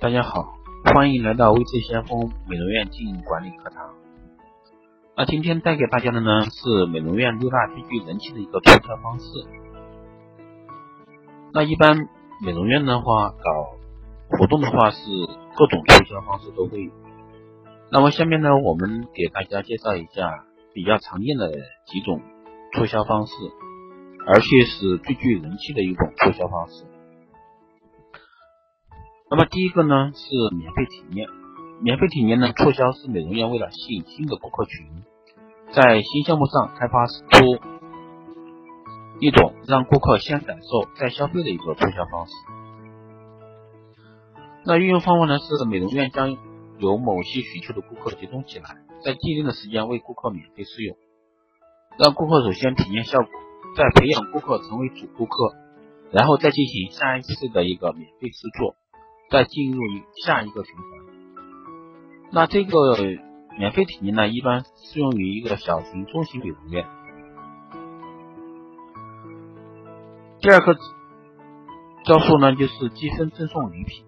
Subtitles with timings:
[0.00, 0.54] 大家好，
[0.94, 3.94] 欢迎来到微智先锋美容院经营管理课堂。
[5.16, 9.26] 那今天带给大家的呢是美容院六大最具人气的一个促销方式。
[11.52, 12.08] 那一般
[12.40, 15.00] 美容院的话搞活动的话是
[15.56, 16.92] 各种促销方式都会有。
[17.90, 20.44] 那么下面呢我们给大家介绍一下
[20.74, 21.50] 比较常见的
[21.86, 22.22] 几种
[22.72, 23.32] 促销方式，
[24.28, 26.84] 而且是最具人气的一种促销方式。
[29.30, 31.28] 那么第一个呢是免费体验，
[31.82, 34.86] 免费体验呢促销是美容院为了吸引新的顾客群，
[35.70, 37.14] 在新项目上开发出
[39.20, 42.32] 一种让顾客先感受再消费的一个促销方式。
[44.64, 46.36] 那运用方法呢是美容院将
[46.78, 50.96] 有某些需求的顾客集中起来，在既定的时间为顾客免费试用，
[51.98, 53.28] 让顾客首先体验效果，
[53.76, 55.54] 再培养顾客成为主顾客，
[56.12, 58.74] 然后再进行下一次的一个免费试做。
[59.30, 59.82] 再进入
[60.24, 60.84] 下一个循环。
[62.30, 62.96] 那这个
[63.58, 66.86] 免费体验呢，一般适用于一个小型、中型美容院。
[70.40, 70.76] 第二个
[72.04, 74.04] 招数呢，就是积分赠送礼品。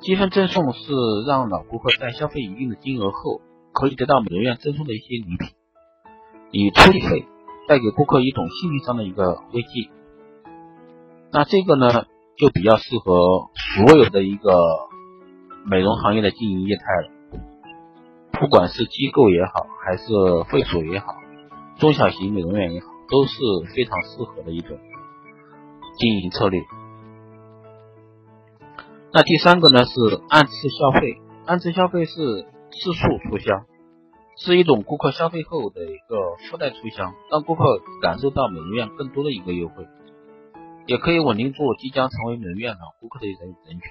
[0.00, 0.92] 积分赠送是
[1.26, 3.40] 让老顾客在消费一定的金额后，
[3.72, 5.48] 可以得到美容院赠送的一些礼品，
[6.52, 7.26] 以处理费
[7.66, 9.90] 带给顾客一种心理上的一个慰藉。
[11.32, 12.06] 那这个呢？
[12.38, 14.52] 就比较适合所有的一个
[15.64, 17.08] 美容行业的经营业态了，
[18.32, 20.04] 不管是机构也好，还是
[20.50, 21.14] 会所也好，
[21.78, 23.34] 中小型美容院也好，都是
[23.74, 24.78] 非常适合的一种
[25.98, 26.60] 经营策略。
[29.12, 29.92] 那第三个呢是
[30.28, 33.64] 按次消费，按次消费是次数促销，
[34.36, 39.86] 是一种顾客消费后的一个附带促销，让顾客感受到美容院更多的一个优惠。
[40.86, 43.90] 也可以稳定住即将成为美容院老顾客的人人群。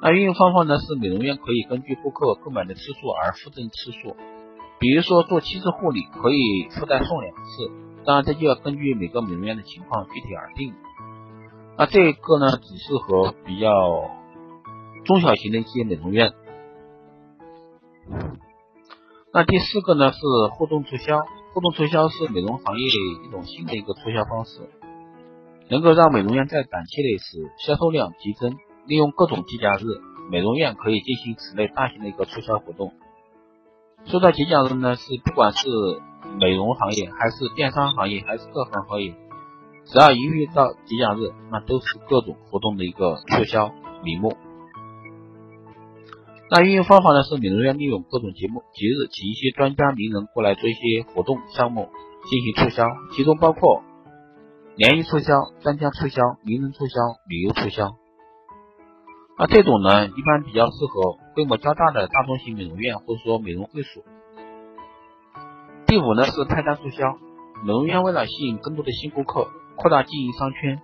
[0.00, 0.78] 那运用方法呢？
[0.78, 4.14] 是美容院可以根据顾客购买的次数而附赠次数，
[4.78, 7.70] 比如说做七次护理可以附带送两次，
[8.04, 10.72] 当然这就要根据每个美容院的情况具体而定。
[11.76, 13.70] 那这个呢，只适合比较
[15.04, 16.32] 中小型的一些美容院。
[19.32, 20.18] 那第四个呢是
[20.52, 21.18] 互动促销，
[21.54, 22.86] 互动促销是美容行业
[23.26, 24.60] 一种新的一个促销方式。
[25.70, 28.56] 能够让美容院在短期内使销售量激增，
[28.86, 29.84] 利用各种节假日，
[30.30, 32.92] 美容院可以进行此类大型的一个促销活动。
[34.06, 35.68] 说到节假日呢，是不管是
[36.40, 39.14] 美容行业，还是电商行业，还是各行各业，
[39.84, 43.70] 只要一遇到节假日，那都是各种活动的一个促销
[44.02, 44.36] 名目。
[46.50, 51.90] 那运营方法呢，是美容院利用各种节目节日，请一些专家名人过来做一些活动项目
[52.30, 53.82] 进行促销，其中包括。
[54.78, 56.94] 联谊促销、专家促销、名人促销、
[57.28, 57.96] 旅游促销，
[59.36, 64.04] 那这种呢，一般比较适合规模较大的大中型美容院或者说美容会所。
[65.84, 67.18] 第五呢是派单促销，
[67.64, 70.80] 美容院为了吸引更多的新顾客，扩大经营商圈，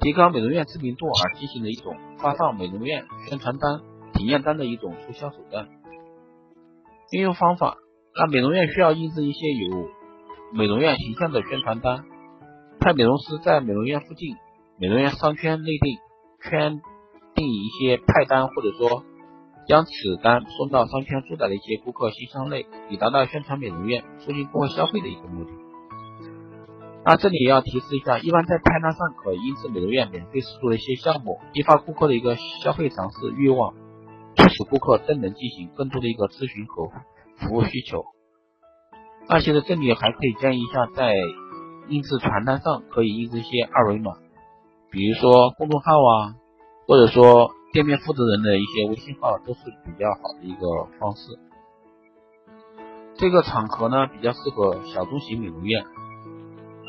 [0.00, 3.82] 提高美容院知名度而进行的一种发放美容院宣传单、
[4.14, 5.68] 体验单的一种促销手段。
[7.12, 7.76] 运用方法，
[8.16, 9.90] 那美容院需要印制一些有
[10.54, 12.06] 美容院形象的宣传单。
[12.84, 14.36] 派美容师在美容院附近
[14.78, 15.96] 美容院商圈内定
[16.42, 16.82] 圈
[17.34, 19.04] 定一些派单，或者说
[19.66, 19.90] 将此
[20.22, 25.50] 单送到商圈住宅的一些顾客信箱内，以达到宣传美容院、促进顾客消费的一个目的。
[27.06, 33.72] 那这里也要提示一下，一般在派单上可印制美容院免费试做的一些项目，激发顾客的一个消费尝试欲望，
[34.36, 36.90] 促使顾客更能进行更多的一个咨询和
[37.38, 38.04] 服务需求。
[39.26, 41.14] 那其实，这里还可以建议一下在。
[41.88, 44.12] 印制传单上可以印制一些二维码，
[44.90, 46.34] 比如说公众号啊，
[46.86, 51.38] 或者说店面负责人的一些微信号，都是比较好的一个方式。
[53.16, 55.84] 这个场合呢，比较适合小中型美容院，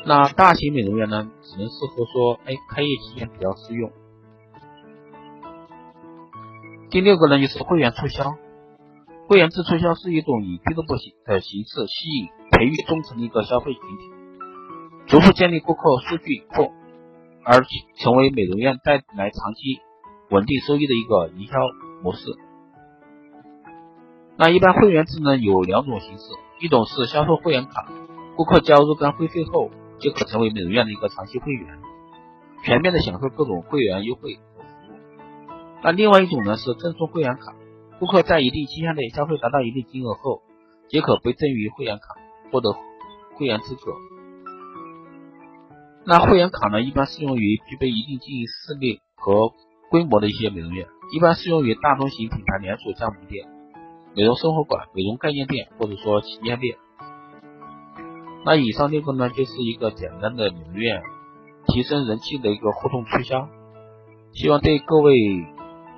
[0.06, 3.92] 那大型美容院呢，只能适合说，哎，开业期间比较适用。
[6.90, 8.34] 第六个呢，就是会员促销，
[9.28, 14.15] 会员制促销是一种以俱乐部形的形式吸引、培育忠诚的一个消费群体。
[15.06, 16.72] 逐步建立顾客数据库，
[17.44, 17.64] 而
[17.96, 19.80] 成为美容院带来长期
[20.30, 21.58] 稳定收益的一个营销
[22.02, 22.36] 模式。
[24.36, 26.24] 那一般会员制呢有两种形式，
[26.60, 27.86] 一种是销售会员卡，
[28.36, 29.70] 顾客交若干会费后
[30.00, 31.78] 就可成为美容院的一个长期会员，
[32.64, 34.96] 全面的享受各种会员优惠和服务。
[35.84, 37.54] 那另外一种呢是赠送会员卡，
[38.00, 40.42] 顾客在一定期限内消费达到一定金额后，
[40.88, 42.16] 即可被赠予会员卡，
[42.50, 42.72] 获得
[43.36, 43.92] 会员资格。
[46.08, 49.52] 那会员卡呢，一般适用于具备一定经营实力和
[49.90, 53.48] 规模的一些美容院，一般适用于大中型品牌连锁加盟店、
[54.14, 56.78] 美容生活馆、美容概念店或者说旗舰店。
[58.44, 61.02] 那以上六个呢，就是一个简单的美容院
[61.66, 63.48] 提升人气的一个互动促销，
[64.32, 65.12] 希望对各位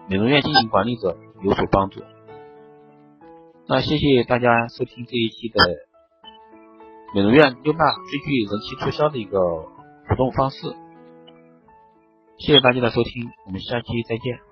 [0.08, 2.00] 美容院经营管理者有所帮助。
[3.66, 5.62] 那谢谢大家收听这一期的
[7.14, 9.38] 美容院六大最具人气促销的一个
[10.08, 10.56] 活动方式，
[12.38, 14.47] 谢谢大家的收听，我们下期再见。